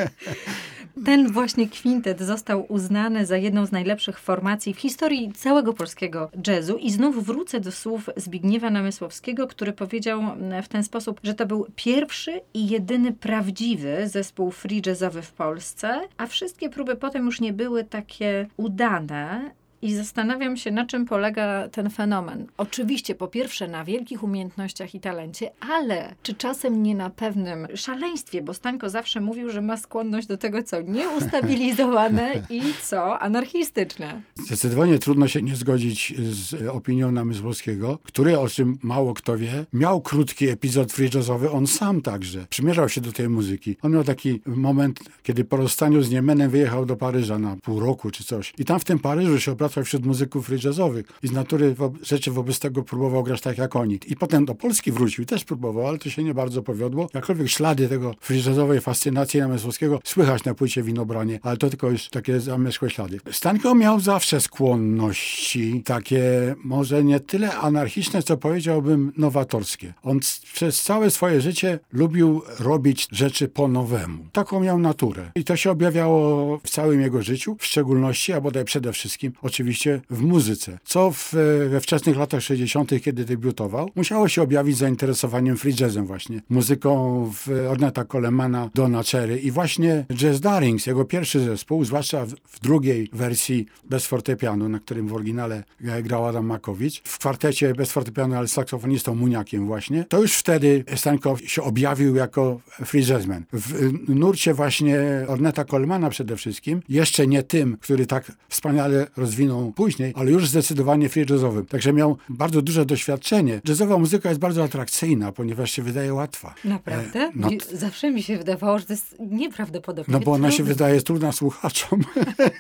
Ten 1.06 1.32
właśnie 1.32 1.70
kwintet 1.70 2.20
został 2.20 2.66
uznany 2.70 3.26
za 3.26 3.38
jedną 3.38 3.66
z 3.66 3.72
najlepszych 3.72 4.20
formacji 4.20 4.74
w 4.74 4.80
historii 4.80 5.32
całego 5.34 5.74
polskiego 5.74 6.30
jazzu. 6.48 6.78
I 6.78 6.92
znów 6.92 7.26
wrócę 7.26 7.60
do 7.60 7.72
słów 7.72 8.10
Zbigniewa 8.16 8.70
Namysłowskiego, 8.70 9.48
który 9.48 9.74
powiedział 9.74 10.22
w 10.64 10.68
ten 10.68 10.84
sposób, 10.84 11.20
że 11.24 11.34
to 11.34 11.46
był 11.46 11.68
pierwszy 11.76 12.42
i 12.54 12.70
jedyny 12.70 13.14
prawdziwy 13.14 14.08
zespół 14.08 14.52
free 14.52 14.82
jazzowy 14.86 15.22
w 15.22 15.32
Polsce, 15.32 16.02
a 16.18 16.28
wszystkie 16.28 16.70
próby 16.70 16.96
potem 16.96 17.26
już 17.26 17.42
nie 17.42 17.54
były 17.54 17.84
takie 17.84 18.48
udane, 18.58 19.52
i 19.82 19.94
zastanawiam 19.94 20.58
się, 20.58 20.72
na 20.72 20.86
czym 20.86 21.06
polega 21.06 21.70
ten 21.70 21.90
fenomen. 21.90 22.48
Oczywiście, 22.58 23.16
po 23.16 23.28
pierwsze, 23.28 23.68
na 23.68 23.86
wielkich 23.86 24.24
umiejętnościach 24.24 24.96
i 24.96 25.00
talencie, 25.00 25.52
ale 25.70 26.16
czy 26.24 26.34
czasem 26.34 26.84
nie 26.84 26.96
na 26.96 27.10
pewnym 27.10 27.68
szaleństwie, 27.76 28.42
bo 28.42 28.54
Stańko 28.54 28.90
zawsze 28.90 29.22
mówił, 29.22 29.50
że 29.50 29.62
ma 29.62 29.78
skłonność 29.78 30.28
do 30.28 30.38
tego, 30.38 30.64
co 30.64 30.82
nieustabilizowane 30.82 32.34
i 32.50 32.62
co 32.84 33.20
anarchistyczne. 33.20 34.22
Zdecydowanie 34.36 35.00
trudno 35.00 35.28
się 35.28 35.42
nie 35.42 35.56
zgodzić 35.56 36.14
z 36.20 36.68
opinią 36.68 37.12
Namysłowskiego, 37.12 38.00
który, 38.04 38.40
o 38.40 38.48
czym 38.48 38.78
mało 38.84 39.14
kto 39.14 39.38
wie, 39.38 39.66
miał 39.74 40.02
krótki 40.02 40.48
epizod 40.50 40.94
free 40.94 41.10
jazzowy, 41.14 41.52
on 41.52 41.68
sam 41.68 42.02
także. 42.02 42.46
Przymierzał 42.50 42.90
się 42.90 43.02
do 43.02 43.12
tej 43.12 43.30
muzyki. 43.30 43.78
On 43.82 43.92
miał 43.92 44.04
taki 44.04 44.42
moment, 44.46 45.00
kiedy 45.24 45.44
po 45.44 45.58
rozstaniu 45.58 46.02
z 46.02 46.10
Niemenem 46.10 46.50
wyjechał 46.50 46.86
do 46.86 46.96
Paryża 46.96 47.40
na 47.40 47.56
pół 47.56 47.80
roku 47.80 48.12
czy 48.12 48.24
coś. 48.24 48.54
I 48.58 48.66
tam 48.66 48.80
w 48.80 48.86
tym 48.86 49.00
Paryżu 49.00 49.40
się 49.40 49.52
obracał 49.52 49.69
pracował 49.70 49.86
wśród 49.86 50.06
muzyków 50.06 50.64
jazzowych 50.64 51.06
i 51.24 51.28
z 51.28 51.32
natury 51.32 51.76
rzeczy 52.02 52.32
wobec 52.32 52.60
tego 52.60 52.84
próbował 52.84 53.24
grać 53.24 53.42
tak 53.42 53.58
jak 53.58 53.76
oni. 53.76 54.00
I 54.08 54.16
potem 54.16 54.46
do 54.46 54.56
Polski 54.56 54.92
wrócił 54.92 55.26
też 55.26 55.46
próbował, 55.46 55.88
ale 55.88 55.98
to 55.98 56.10
się 56.10 56.24
nie 56.24 56.34
bardzo 56.34 56.64
powiodło. 56.64 57.10
Jakkolwiek 57.14 57.50
ślady 57.50 57.90
tego 57.90 58.16
jazzowej 58.30 58.82
fascynacji 58.82 59.40
Namysłowskiego 59.40 60.00
słychać 60.04 60.44
na 60.44 60.54
płycie 60.54 60.84
Winobranie, 60.84 61.40
ale 61.44 61.58
to 61.58 61.70
tylko 61.70 61.90
już 61.90 62.10
takie 62.10 62.40
zamierzchłe 62.40 62.90
ślady. 62.90 63.20
Stanko 63.32 63.76
miał 63.76 64.00
zawsze 64.00 64.42
skłonności 64.42 65.84
takie 65.86 66.56
może 66.64 67.04
nie 67.04 67.20
tyle 67.20 67.58
anarchiczne, 67.58 68.24
co 68.24 68.38
powiedziałbym 68.38 69.12
nowatorskie. 69.18 69.94
On 70.04 70.20
przez 70.54 70.84
całe 70.84 71.12
swoje 71.12 71.42
życie 71.42 71.80
lubił 71.94 72.42
robić 72.60 73.08
rzeczy 73.12 73.48
po 73.48 73.68
nowemu. 73.68 74.26
Taką 74.32 74.60
miał 74.60 74.80
naturę. 74.80 75.32
I 75.36 75.44
to 75.44 75.56
się 75.56 75.72
objawiało 75.72 76.58
w 76.64 76.70
całym 76.70 77.02
jego 77.02 77.22
życiu, 77.22 77.56
w 77.60 77.66
szczególności, 77.66 78.34
a 78.34 78.42
bodaj 78.42 78.66
przede 78.66 78.94
wszystkim, 78.94 79.32
oczywiście 79.42 79.59
oczywiście 79.60 80.02
w 80.10 80.22
muzyce, 80.22 80.80
co 80.84 81.12
w, 81.12 81.34
we 81.70 81.82
wczesnych 81.82 82.18
latach 82.18 82.42
60., 82.42 82.92
kiedy 83.04 83.26
debiutował, 83.26 83.90
musiało 83.96 84.28
się 84.28 84.42
objawić 84.42 84.78
zainteresowaniem 84.78 85.58
free 85.58 85.74
jazzem 85.80 86.06
właśnie, 86.06 86.42
muzyką 86.50 87.26
w 87.34 87.68
Orneta 87.70 88.06
Colemana, 88.06 88.70
Donna 88.76 89.04
Cherry 89.04 89.40
i 89.40 89.52
właśnie 89.52 90.06
Jazz 90.14 90.40
Darings, 90.40 90.86
jego 90.86 91.06
pierwszy 91.06 91.40
zespół, 91.40 91.86
zwłaszcza 91.86 92.26
w, 92.26 92.30
w 92.30 92.60
drugiej 92.60 93.10
wersji 93.14 93.66
bez 93.90 94.06
fortepianu, 94.06 94.70
na 94.70 94.80
którym 94.80 95.08
w 95.08 95.14
oryginale 95.14 95.64
grał 96.04 96.26
Adam 96.26 96.46
Makowicz, 96.46 97.02
w 97.04 97.20
kwartecie 97.20 97.74
bez 97.74 97.92
fortepianu, 97.92 98.36
ale 98.36 98.48
saksofonistą 98.48 99.16
Muniakiem 99.16 99.66
właśnie, 99.66 100.04
to 100.04 100.22
już 100.22 100.34
wtedy 100.34 100.84
Stanko 100.96 101.38
się 101.46 101.62
objawił 101.62 102.16
jako 102.16 102.60
free 102.86 103.06
jazzman. 103.06 103.46
W 103.54 103.92
nurcie 104.10 104.54
właśnie 104.54 105.00
Orneta 105.28 105.66
Colemana 105.66 106.10
przede 106.10 106.36
wszystkim, 106.38 106.82
jeszcze 106.90 107.28
nie 107.28 107.44
tym, 107.44 107.78
który 107.82 108.06
tak 108.06 108.32
wspaniale 108.50 109.08
rozwinął 109.18 109.49
później, 109.76 110.14
ale 110.16 110.32
już 110.32 110.48
zdecydowanie 110.48 111.10
free 111.10 111.26
jazzowym. 111.30 111.66
Także 111.66 111.94
miał 111.94 112.18
bardzo 112.30 112.62
duże 112.62 112.86
doświadczenie. 112.86 113.62
Jazzowa 113.68 113.98
muzyka 113.98 114.30
jest 114.30 114.42
bardzo 114.42 114.64
atrakcyjna, 114.64 115.32
ponieważ 115.32 115.72
się 115.72 115.82
wydaje 115.82 116.14
łatwa. 116.14 116.56
Naprawdę? 116.66 117.20
E, 117.20 117.32
no, 117.36 117.50
Zawsze 117.74 118.12
mi 118.12 118.24
się 118.24 118.38
wydawało, 118.38 118.80
że 118.80 118.86
to 118.86 118.94
jest 118.94 119.16
nieprawdopodobne. 119.20 120.14
No 120.14 120.20
bo 120.26 120.32
ona 120.32 120.52
się 120.52 120.64
wydaje 120.64 121.02
trudna 121.02 121.32
słuchaczom. 121.32 122.02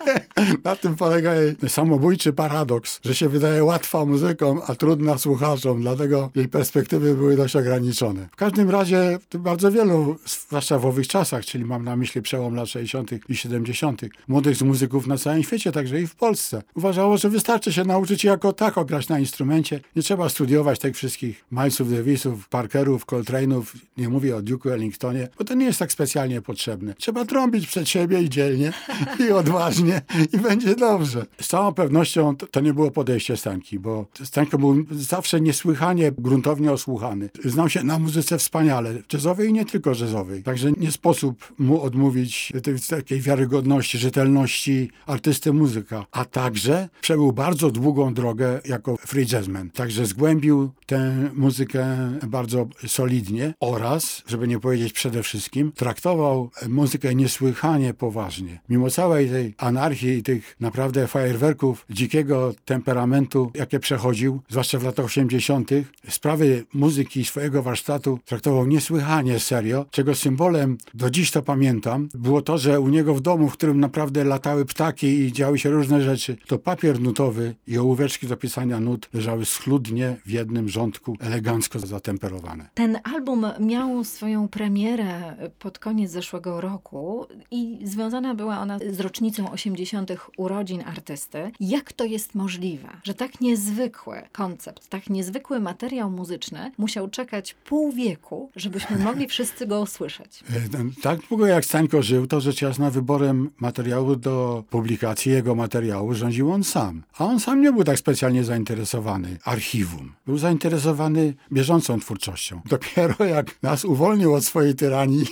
Na 0.63 0.75
tym 0.75 0.95
polega 0.95 1.35
jej 1.35 1.55
samobójczy 1.67 2.33
paradoks, 2.33 2.99
że 3.05 3.15
się 3.15 3.29
wydaje 3.29 3.63
łatwa 3.63 4.05
muzyką, 4.05 4.63
a 4.63 4.75
trudna 4.75 5.17
słuchaczom, 5.17 5.81
dlatego 5.81 6.29
jej 6.35 6.47
perspektywy 6.47 7.15
były 7.15 7.35
dość 7.35 7.55
ograniczone. 7.55 8.27
W 8.31 8.35
każdym 8.35 8.69
razie 8.69 9.19
bardzo 9.39 9.71
wielu, 9.71 10.15
zwłaszcza 10.25 10.79
w 10.79 10.85
owych 10.85 11.07
czasach, 11.07 11.45
czyli 11.45 11.65
mam 11.65 11.83
na 11.83 11.95
myśli 11.95 12.21
przełom 12.21 12.55
lat 12.55 12.69
60. 12.69 13.29
i 13.29 13.35
70., 13.35 14.01
młodych 14.27 14.61
muzyków 14.61 15.07
na 15.07 15.17
całym 15.17 15.43
świecie, 15.43 15.71
także 15.71 16.01
i 16.01 16.07
w 16.07 16.15
Polsce, 16.15 16.63
uważało, 16.79 17.17
że 17.17 17.29
wystarczy 17.29 17.73
się 17.73 17.83
nauczyć 17.83 18.23
jako 18.23 18.53
tako 18.53 18.85
grać 18.85 19.09
na 19.09 19.19
instrumencie. 19.19 19.79
Nie 19.95 20.01
trzeba 20.01 20.29
studiować 20.29 20.79
tych 20.79 20.95
wszystkich 20.95 21.45
Milesów, 21.51 21.91
Davisów, 21.91 22.49
Parkerów, 22.49 23.05
Coltrane'ów, 23.05 23.63
nie 23.97 24.09
mówię 24.09 24.35
o 24.35 24.39
Duke'u 24.39 24.71
Ellingtonie, 24.71 25.27
bo 25.37 25.43
to 25.43 25.53
nie 25.53 25.65
jest 25.65 25.79
tak 25.79 25.91
specjalnie 25.91 26.41
potrzebne. 26.41 26.93
Trzeba 26.93 27.25
trąbić 27.25 27.67
przed 27.67 27.89
siebie 27.89 28.21
i 28.21 28.29
dzielnie, 28.29 28.73
i 29.27 29.31
odważnie, 29.31 30.01
i 30.33 30.37
będzie 30.37 30.75
dobrze. 30.75 31.25
Z 31.41 31.47
całą 31.47 31.73
pewnością 31.73 32.35
to, 32.35 32.47
to 32.47 32.59
nie 32.59 32.73
było 32.73 32.91
podejście 32.91 33.37
Stanki, 33.37 33.79
bo 33.79 34.05
Stanko 34.23 34.57
był 34.57 34.85
zawsze 34.91 35.41
niesłychanie 35.41 36.11
gruntownie 36.17 36.71
osłuchany. 36.71 37.29
Znał 37.45 37.69
się 37.69 37.83
na 37.83 37.99
muzyce 37.99 38.37
wspaniale, 38.37 38.93
jazzowej 39.13 39.49
i 39.49 39.53
nie 39.53 39.65
tylko 39.65 39.89
jazzowej. 39.89 40.43
Także 40.43 40.71
nie 40.71 40.91
sposób 40.91 41.53
mu 41.59 41.81
odmówić 41.81 42.53
tej 42.63 42.79
takiej 42.89 43.21
wiarygodności, 43.21 43.97
rzetelności 43.97 44.91
artysty 45.05 45.53
muzyka, 45.53 46.05
a 46.11 46.25
także 46.25 46.68
przebył 47.01 47.31
bardzo 47.31 47.71
długą 47.71 48.13
drogę 48.13 48.61
jako 48.65 48.97
free 48.97 49.25
jazzman. 49.31 49.69
Także 49.69 50.05
zgłębił 50.05 50.69
tę 50.85 51.29
muzykę 51.33 51.97
bardzo 52.27 52.67
solidnie 52.87 53.53
oraz, 53.59 54.23
żeby 54.27 54.47
nie 54.47 54.59
powiedzieć 54.59 54.93
przede 54.93 55.23
wszystkim, 55.23 55.71
traktował 55.71 56.49
muzykę 56.67 57.15
niesłychanie 57.15 57.93
poważnie. 57.93 58.59
Mimo 58.69 58.89
całej 58.89 59.29
tej 59.29 59.53
anarchii 59.57 60.09
i 60.09 60.23
tych 60.23 60.55
naprawdę 60.59 61.07
fajerwerków, 61.07 61.85
dzikiego 61.89 62.53
temperamentu, 62.65 63.51
jakie 63.55 63.79
przechodził, 63.79 64.41
zwłaszcza 64.49 64.79
w 64.79 64.83
latach 64.83 65.05
80., 65.05 65.69
sprawy 66.09 66.65
muzyki 66.73 67.25
swojego 67.25 67.63
warsztatu 67.63 68.19
traktował 68.25 68.67
niesłychanie 68.67 69.39
serio, 69.39 69.85
czego 69.91 70.15
symbolem, 70.15 70.77
do 70.93 71.09
dziś 71.09 71.31
to 71.31 71.41
pamiętam, 71.41 72.09
było 72.13 72.41
to, 72.41 72.57
że 72.57 72.79
u 72.79 72.89
niego 72.89 73.15
w 73.15 73.21
domu, 73.21 73.49
w 73.49 73.53
którym 73.53 73.79
naprawdę 73.79 74.23
latały 74.23 74.65
ptaki 74.65 75.07
i 75.07 75.31
działy 75.31 75.59
się 75.59 75.69
różne 75.69 76.01
rzeczy, 76.01 76.37
to 76.47 76.58
papier 76.59 76.99
nutowy 76.99 77.55
i 77.67 77.77
ołóweczki 77.77 78.27
do 78.27 78.37
pisania 78.37 78.79
nut 78.79 79.09
leżały 79.13 79.45
schludnie 79.45 80.15
w 80.25 80.29
jednym 80.29 80.69
rządku, 80.69 81.17
elegancko 81.19 81.79
zatemperowane. 81.79 82.69
Ten 82.73 82.99
album 83.03 83.45
miał 83.59 84.03
swoją 84.03 84.47
premierę 84.47 85.35
pod 85.59 85.79
koniec 85.79 86.11
zeszłego 86.11 86.61
roku 86.61 87.25
i 87.51 87.79
związana 87.83 88.35
była 88.35 88.59
ona 88.59 88.79
z 88.89 88.99
rocznicą 88.99 89.51
80. 89.51 90.11
urodzin 90.37 90.83
artysty. 90.85 91.51
Jak 91.59 91.93
to 91.93 92.05
jest 92.05 92.35
możliwe, 92.35 92.89
że 93.03 93.13
tak 93.13 93.41
niezwykły 93.41 94.21
koncept, 94.31 94.87
tak 94.87 95.09
niezwykły 95.09 95.59
materiał 95.59 96.11
muzyczny 96.11 96.71
musiał 96.77 97.09
czekać 97.09 97.53
pół 97.53 97.91
wieku, 97.91 98.51
żebyśmy 98.55 98.99
mogli 99.09 99.27
wszyscy 99.27 99.67
go 99.67 99.81
usłyszeć? 99.81 100.43
E, 100.73 101.01
tak 101.01 101.19
długo 101.29 101.45
jak 101.45 101.65
Stańko 101.65 102.01
żył, 102.01 102.27
to 102.27 102.41
rzecz 102.41 102.61
jasna 102.61 102.89
wyborem 102.89 103.49
materiału 103.59 104.15
do 104.15 104.63
publikacji 104.69 105.31
jego 105.31 105.55
materiału 105.55 106.13
on 106.51 106.63
sam. 106.63 107.03
A 107.17 107.25
on 107.25 107.39
sam 107.39 107.61
nie 107.61 107.71
był 107.71 107.83
tak 107.83 107.99
specjalnie 107.99 108.43
zainteresowany 108.43 109.37
archiwum. 109.43 110.13
Był 110.25 110.37
zainteresowany 110.37 111.33
bieżącą 111.51 111.99
twórczością. 111.99 112.61
Dopiero 112.65 113.25
jak 113.25 113.63
nas 113.63 113.85
uwolnił 113.85 114.33
od 114.33 114.45
swojej 114.45 114.75
tyranii, 114.75 115.25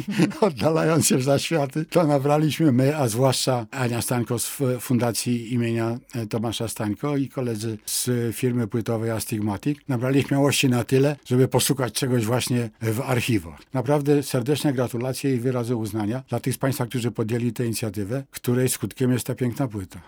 oddalając 0.40 1.06
się 1.06 1.16
w 1.16 1.22
zaświaty, 1.22 1.84
to 1.84 2.06
nabraliśmy 2.06 2.72
my, 2.72 2.96
a 2.96 3.08
zwłaszcza 3.08 3.66
Ania 3.70 4.02
Stańko 4.02 4.38
z 4.38 4.52
Fundacji 4.80 5.54
imienia 5.54 5.98
e, 6.14 6.26
Tomasza 6.26 6.68
Stańko 6.68 7.16
i 7.16 7.28
koledzy 7.28 7.78
z 7.86 8.10
firmy 8.36 8.66
płytowej 8.66 9.10
Astigmatic, 9.10 9.78
nabrali 9.88 10.22
śmiałości 10.22 10.68
na 10.68 10.84
tyle, 10.84 11.16
żeby 11.26 11.48
poszukać 11.48 11.92
czegoś 11.92 12.24
właśnie 12.24 12.70
w 12.82 13.00
archiwach. 13.00 13.60
Naprawdę 13.74 14.22
serdeczne 14.22 14.72
gratulacje 14.72 15.34
i 15.34 15.38
wyrazy 15.38 15.76
uznania 15.76 16.22
dla 16.28 16.40
tych 16.40 16.54
z 16.54 16.58
Państwa, 16.58 16.86
którzy 16.86 17.10
podjęli 17.10 17.52
tę 17.52 17.64
inicjatywę, 17.64 18.24
której 18.30 18.68
skutkiem 18.68 19.12
jest 19.12 19.26
ta 19.26 19.34
piękna 19.34 19.68
płyta. 19.68 20.00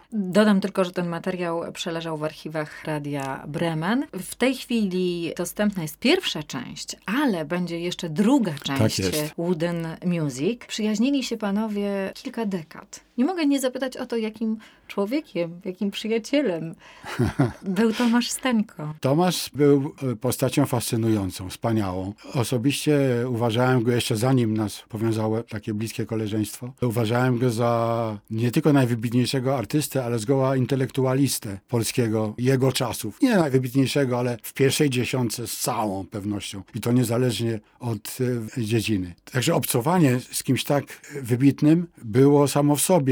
Dodam 0.46 0.60
tylko, 0.60 0.84
że 0.84 0.92
ten 0.92 1.08
materiał 1.08 1.72
przeleżał 1.72 2.16
w 2.18 2.24
archiwach 2.24 2.84
Radia 2.84 3.44
Bremen. 3.48 4.06
W 4.12 4.34
tej 4.34 4.54
chwili 4.54 5.32
dostępna 5.36 5.82
jest 5.82 5.98
pierwsza 5.98 6.42
część, 6.42 6.96
ale 7.06 7.44
będzie 7.44 7.80
jeszcze 7.80 8.08
druga 8.08 8.52
tak 8.52 8.62
część 8.62 8.96
tak 8.96 9.36
Wooden 9.38 9.86
Music. 10.04 10.60
Przyjaźnili 10.66 11.24
się 11.24 11.36
panowie 11.36 12.12
kilka 12.14 12.46
dekad. 12.46 13.05
Nie 13.18 13.24
mogę 13.24 13.46
nie 13.46 13.60
zapytać 13.60 13.96
o 13.96 14.06
to, 14.06 14.16
jakim 14.16 14.56
człowiekiem, 14.88 15.60
jakim 15.64 15.90
przyjacielem 15.90 16.74
był 17.62 17.92
Tomasz 17.92 18.30
Stańko. 18.30 18.94
Tomasz 19.00 19.50
był 19.54 19.94
e, 20.12 20.16
postacią 20.16 20.66
fascynującą, 20.66 21.48
wspaniałą. 21.48 22.12
Osobiście 22.34 22.98
uważałem 23.28 23.82
go 23.82 23.92
jeszcze 23.92 24.16
zanim 24.16 24.56
nas 24.56 24.82
powiązało 24.88 25.42
takie 25.42 25.74
bliskie 25.74 26.06
koleżeństwo. 26.06 26.72
Uważałem 26.82 27.38
go 27.38 27.50
za 27.50 28.18
nie 28.30 28.50
tylko 28.50 28.72
najwybitniejszego 28.72 29.58
artystę, 29.58 30.04
ale 30.04 30.18
zgoła 30.18 30.56
intelektualistę 30.56 31.58
polskiego 31.68 32.34
jego 32.38 32.72
czasów. 32.72 33.22
Nie 33.22 33.36
najwybitniejszego, 33.36 34.18
ale 34.18 34.36
w 34.42 34.52
pierwszej 34.52 34.90
dziesiątce 34.90 35.46
z 35.46 35.56
całą 35.56 36.06
pewnością. 36.06 36.62
I 36.74 36.80
to 36.80 36.92
niezależnie 36.92 37.60
od 37.80 38.18
e, 38.56 38.62
dziedziny. 38.62 39.14
Także 39.32 39.54
obcowanie 39.54 40.20
z 40.32 40.42
kimś 40.42 40.64
tak 40.64 40.84
wybitnym 41.22 41.86
było 42.04 42.48
samo 42.48 42.76
w 42.76 42.80
sobie 42.80 43.05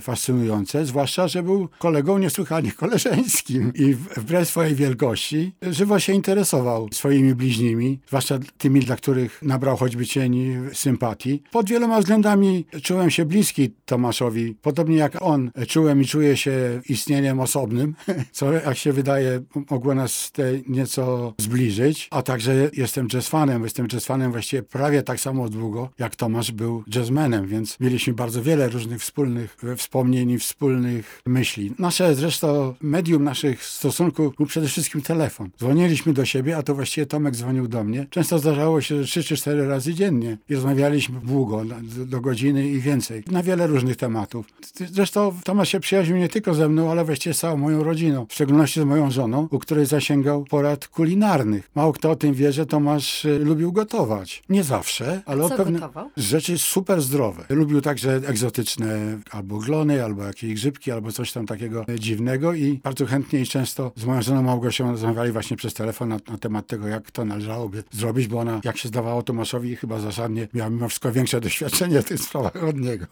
fascynujące, 0.00 0.86
zwłaszcza 0.86 1.28
że 1.28 1.42
był 1.42 1.68
kolegą 1.78 2.18
niesłychanie 2.18 2.72
koleżeńskim 2.72 3.72
i 3.74 3.94
wbrew 3.94 4.48
swojej 4.48 4.74
wielkości 4.74 5.52
żywo 5.62 5.98
się 5.98 6.12
interesował 6.12 6.88
swoimi 6.92 7.34
bliźnimi, 7.34 8.00
zwłaszcza 8.08 8.38
tymi, 8.58 8.80
dla 8.80 8.96
których 8.96 9.42
nabrał 9.42 9.76
choćby 9.76 10.06
cień 10.06 10.56
sympatii. 10.72 11.42
Pod 11.50 11.70
wieloma 11.70 12.00
względami 12.00 12.66
czułem 12.82 13.10
się 13.10 13.24
bliski 13.24 13.70
Tomaszowi, 13.84 14.56
podobnie 14.62 14.96
jak 14.96 15.22
on 15.22 15.50
czułem 15.68 16.02
i 16.02 16.06
czuję 16.06 16.36
się 16.36 16.80
istnieniem 16.88 17.40
osobnym, 17.40 17.94
co 18.32 18.52
jak 18.52 18.76
się 18.76 18.92
wydaje 18.92 19.40
mogło 19.70 19.94
nas 19.94 20.32
te 20.32 20.42
nieco 20.68 21.34
zbliżyć, 21.38 22.08
a 22.10 22.22
także 22.22 22.70
jestem 22.72 23.08
jazzfanem, 23.12 23.62
jestem 23.62 23.86
jazzfanem 23.92 24.32
właściwie 24.32 24.62
prawie 24.62 25.02
tak 25.02 25.20
samo 25.20 25.48
długo, 25.48 25.88
jak 25.98 26.16
Tomasz 26.16 26.52
był 26.52 26.84
jazzmenem, 26.94 27.46
więc 27.46 27.80
mieliśmy 27.80 28.12
bardzo 28.12 28.42
wiele 28.42 28.68
różnych 28.68 29.00
wspólnych 29.00 29.39
wspomnień 29.76 30.30
i 30.30 30.38
wspólnych 30.38 31.22
myśli. 31.26 31.72
Nasze 31.78 32.14
zresztą 32.14 32.74
medium 32.80 33.24
naszych 33.24 33.64
stosunków 33.64 34.36
był 34.36 34.46
przede 34.46 34.66
wszystkim 34.68 35.02
telefon. 35.02 35.50
Dzwoniliśmy 35.58 36.12
do 36.12 36.24
siebie, 36.24 36.56
a 36.56 36.62
to 36.62 36.74
właściwie 36.74 37.06
Tomek 37.06 37.34
dzwonił 37.36 37.68
do 37.68 37.84
mnie. 37.84 38.06
Często 38.10 38.38
zdarzało 38.38 38.80
się, 38.80 38.96
że 38.98 39.04
trzy 39.04 39.22
czy 39.24 39.36
cztery 39.36 39.68
razy 39.68 39.94
dziennie 39.94 40.38
i 40.48 40.54
rozmawialiśmy 40.54 41.20
długo, 41.20 41.64
do, 41.64 42.06
do 42.06 42.20
godziny 42.20 42.68
i 42.68 42.80
więcej, 42.80 43.22
na 43.30 43.42
wiele 43.42 43.66
różnych 43.66 43.96
tematów. 43.96 44.46
Zresztą 44.92 45.36
Tomasz 45.44 45.68
się 45.68 45.80
przyjaźnił 45.80 46.16
nie 46.16 46.28
tylko 46.28 46.54
ze 46.54 46.68
mną, 46.68 46.90
ale 46.90 47.04
właściwie 47.04 47.34
z 47.34 47.38
całą 47.38 47.56
moją 47.56 47.84
rodziną, 47.84 48.26
w 48.28 48.34
szczególności 48.34 48.80
z 48.80 48.84
moją 48.84 49.10
żoną, 49.10 49.48
u 49.50 49.58
której 49.58 49.86
zasięgał 49.86 50.44
porad 50.44 50.88
kulinarnych. 50.88 51.70
Mało 51.74 51.92
kto 51.92 52.10
o 52.10 52.16
tym 52.16 52.34
wie, 52.34 52.52
że 52.52 52.66
Tomasz 52.66 53.24
y, 53.24 53.38
lubił 53.38 53.72
gotować. 53.72 54.42
Nie 54.48 54.64
zawsze, 54.64 55.22
ale 55.26 55.48
Co 55.48 55.56
pewne 55.56 55.78
gotował? 55.78 56.10
rzeczy 56.16 56.58
super 56.58 57.02
zdrowe. 57.02 57.44
Lubił 57.48 57.80
także 57.80 58.20
egzotyczne 58.26 59.18
albo 59.30 59.58
glony, 59.58 60.04
albo 60.04 60.24
jakieś 60.24 60.54
grzybki, 60.54 60.90
albo 60.90 61.12
coś 61.12 61.32
tam 61.32 61.46
takiego 61.46 61.84
dziwnego 61.98 62.54
i 62.54 62.80
bardzo 62.84 63.06
chętnie 63.06 63.40
i 63.40 63.46
często 63.46 63.92
z 63.96 64.04
moją 64.04 64.22
żoną 64.22 64.42
Małgosią 64.42 64.90
rozmawiali 64.90 65.32
właśnie 65.32 65.56
przez 65.56 65.74
telefon 65.74 66.08
na, 66.08 66.16
na, 66.28 66.38
temat 66.38 66.66
tego, 66.66 66.88
jak 66.88 67.10
to 67.10 67.24
należałoby 67.24 67.84
zrobić, 67.90 68.28
bo 68.28 68.38
ona, 68.38 68.60
jak 68.64 68.76
się 68.76 68.88
zdawało 68.88 69.22
Tomaszowi, 69.22 69.76
chyba 69.76 70.00
zasadnie 70.00 70.48
miała 70.54 70.70
mimo 70.70 70.88
wszystko 70.88 71.12
większe 71.12 71.40
doświadczenie 71.40 72.02
w 72.02 72.04
tych 72.04 72.20
sprawach 72.20 72.64
od 72.64 72.76
niego. 72.76 73.06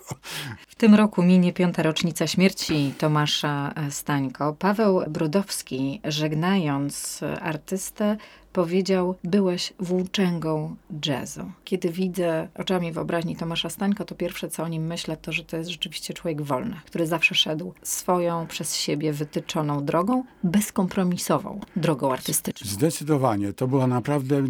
W 0.68 0.74
tym 0.74 0.94
roku 0.94 1.22
minie 1.22 1.52
piąta 1.52 1.82
rocznica 1.82 2.26
śmierci 2.26 2.94
Tomasza 2.98 3.74
Stańko. 3.90 4.52
Paweł 4.52 5.02
Brudowski, 5.08 6.00
żegnając 6.04 7.20
artystę, 7.40 8.16
powiedział, 8.58 9.14
byłeś 9.24 9.72
włóczęgą 9.80 10.76
jazzu. 11.06 11.52
Kiedy 11.64 11.90
widzę 11.90 12.48
oczami 12.54 12.92
wyobraźni 12.92 13.36
Tomasza 13.36 13.70
Stańko, 13.70 14.04
to 14.04 14.14
pierwsze 14.14 14.48
co 14.48 14.62
o 14.62 14.68
nim 14.68 14.86
myślę, 14.86 15.16
to 15.16 15.32
że 15.32 15.44
to 15.44 15.56
jest 15.56 15.70
rzeczywiście 15.70 16.14
człowiek 16.14 16.42
wolny, 16.42 16.76
który 16.86 17.06
zawsze 17.06 17.34
szedł 17.34 17.74
swoją 17.82 18.46
przez 18.46 18.76
siebie 18.76 19.12
wytyczoną 19.12 19.84
drogą, 19.84 20.24
bezkompromisową 20.44 21.60
drogą 21.76 22.12
artystyczną. 22.12 22.70
Zdecydowanie. 22.70 23.52
To 23.52 23.68
była 23.68 23.86
naprawdę 23.86 24.44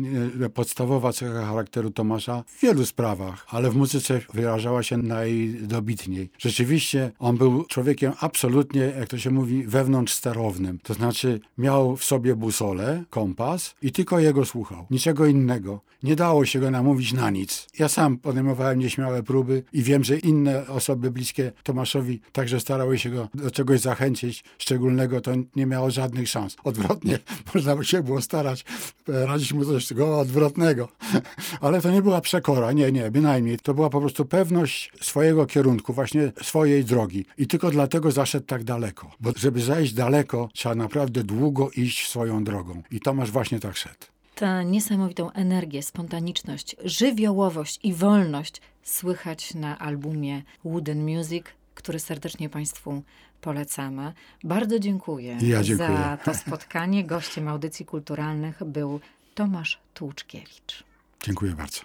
e, 0.45 0.49
podstawowa 0.49 1.13
cecha 1.13 1.47
charakteru 1.47 1.91
Tomasza 1.91 2.45
w 2.47 2.61
wielu 2.61 2.87
sprawach, 2.87 3.47
ale 3.49 3.71
w 3.71 3.77
muzyce 3.77 4.21
wyrażała 4.35 4.83
się 4.83 4.97
najdobitniej. 4.97 6.31
Rzeczywiście 6.39 7.11
on 7.19 7.37
był 7.37 7.65
człowiekiem 7.65 8.13
absolutnie, 8.21 8.93
jak 8.99 9.09
to 9.09 9.19
się 9.19 9.31
mówi, 9.31 9.65
wewnątrz 9.65 10.13
sterownym. 10.13 10.79
To 10.83 10.95
znaczy 10.95 11.41
miał 11.59 11.97
w 11.97 12.05
sobie 12.05 12.37
busolę, 12.37 13.05
kompas 13.11 13.75
i 13.83 13.93
tylko 13.99 14.19
jego 14.19 14.45
słuchał, 14.45 14.87
niczego 14.91 15.27
innego. 15.27 15.81
Nie 16.03 16.17
dało 16.17 16.45
się 16.45 16.61
go 16.61 16.71
namówić 16.71 17.13
na 17.13 17.31
nic. 17.31 17.67
Ja 17.79 17.89
sam 17.89 18.19
podejmowałem 18.19 18.79
nieśmiałe 18.79 19.23
próby 19.23 19.63
i 19.73 19.83
wiem, 19.83 20.05
że 20.05 20.19
inne 20.19 20.67
osoby 20.67 21.11
bliskie 21.11 21.53
Tomaszowi 21.63 22.21
także 22.33 22.61
starały 22.61 22.99
się 22.99 23.11
go 23.11 23.29
do 23.35 23.51
czegoś 23.51 23.81
zachęcić 23.81 24.45
szczególnego, 24.59 25.21
to 25.21 25.33
nie 25.57 25.67
miało 25.67 25.91
żadnych 25.91 26.29
szans. 26.29 26.57
Odwrotnie, 26.65 27.19
można 27.55 27.77
by 27.77 27.85
się 27.85 28.03
było 28.03 28.21
starać 28.23 28.65
radzić 29.09 29.53
mu 29.53 29.65
coś 29.65 29.87
tego 29.87 30.19
odwrotnego. 30.19 30.89
Ale 31.61 31.81
to 31.81 31.91
nie 31.91 32.03
była 32.03 32.21
przekora, 32.21 32.73
nie, 32.73 32.93
nie, 32.93 33.11
bynajmniej. 33.11 33.59
To 33.59 33.75
była 33.75 33.91
po 33.91 34.01
prostu 34.01 34.25
pewność 34.25 34.93
swojego 35.01 35.47
kierunku, 35.47 35.93
właśnie 35.93 36.33
swojej 36.43 36.85
drogi. 36.85 37.25
I 37.39 37.47
tylko 37.47 37.71
dlatego 37.71 38.11
zaszedł 38.11 38.47
tak 38.47 38.65
daleko. 38.65 39.11
Bo 39.21 39.33
żeby 39.37 39.61
zajść 39.61 39.93
daleko, 39.93 40.49
trzeba 40.53 40.75
naprawdę 40.75 41.25
długo 41.25 41.71
iść 41.71 42.09
swoją 42.09 42.45
drogą. 42.45 42.83
I 42.91 43.01
Tomasz 43.01 43.31
właśnie 43.31 43.61
tak 43.61 43.77
szedł. 43.77 43.88
Tę 44.35 44.65
niesamowitą 44.65 45.31
energię, 45.33 45.83
spontaniczność, 45.83 46.77
żywiołowość 46.85 47.81
i 47.83 47.95
wolność 47.95 48.61
słychać 48.83 49.55
na 49.55 49.79
albumie 49.79 50.43
Wooden 50.65 51.17
Music, 51.17 51.45
który 51.75 51.99
serdecznie 52.01 52.49
Państwu 52.49 53.03
polecamy. 53.41 54.13
Bardzo 54.45 54.79
dziękuję, 54.79 55.39
ja 55.43 55.63
dziękuję. 55.63 55.89
za 55.89 56.19
to 56.25 56.35
spotkanie. 56.47 57.05
Gościem 57.05 57.49
audycji 57.49 57.87
kulturalnych 57.87 58.65
był 58.65 59.01
Tomasz 59.35 59.79
Tłuczkiewicz. 59.95 60.85
Dziękuję 61.23 61.53
bardzo. 61.53 61.81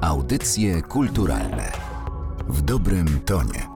Audycje 0.00 0.82
kulturalne 0.82 1.72
w 2.48 2.62
dobrym 2.62 3.20
tonie. 3.20 3.73